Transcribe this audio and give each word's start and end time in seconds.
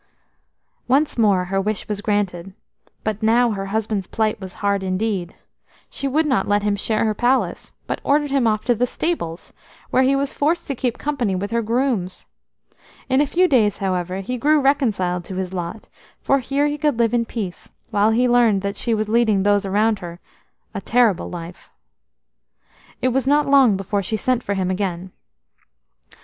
Once 0.87 1.15
more 1.15 1.45
her 1.45 1.61
wish 1.61 1.87
was 1.87 2.01
granted, 2.01 2.55
but 3.03 3.21
now 3.21 3.51
her 3.51 3.67
husband's 3.67 4.07
plight 4.07 4.41
was 4.41 4.55
hard 4.55 4.81
indeed. 4.81 5.35
She 5.91 6.07
would 6.07 6.25
not 6.25 6.47
let 6.47 6.63
him 6.63 6.75
share 6.75 7.05
her 7.05 7.13
palace, 7.13 7.73
but 7.85 8.01
ordered 8.03 8.31
him 8.31 8.47
off 8.47 8.65
to 8.65 8.73
the 8.73 8.87
stables, 8.87 9.53
where 9.91 10.01
he 10.01 10.15
was 10.15 10.33
forced 10.33 10.65
to 10.65 10.73
keep 10.73 10.97
company 10.97 11.35
with 11.35 11.51
her 11.51 11.61
grooms. 11.61 12.25
In 13.09 13.21
a 13.21 13.27
few 13.27 13.47
days, 13.47 13.77
however, 13.77 14.21
he 14.21 14.39
grew 14.39 14.59
reconciled 14.59 15.23
to 15.25 15.35
his 15.35 15.53
lot, 15.53 15.87
for 16.19 16.39
here 16.39 16.65
he 16.65 16.79
could 16.79 16.97
live 16.97 17.13
in 17.13 17.23
peace, 17.23 17.69
while 17.91 18.09
he 18.09 18.27
learned 18.27 18.63
that 18.63 18.75
she 18.77 18.95
was 18.95 19.07
leading 19.07 19.43
those 19.43 19.65
around 19.65 19.99
her 19.99 20.19
a 20.73 20.81
terrible 20.81 21.29
life. 21.29 21.69
It 23.03 23.09
was 23.09 23.27
not 23.27 23.45
long 23.47 23.77
before 23.77 24.01
she 24.01 24.17
sent 24.17 24.41
for 24.41 24.55
him 24.55 24.71
again. 24.71 25.11